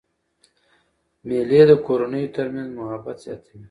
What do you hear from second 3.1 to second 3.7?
زیاتوي.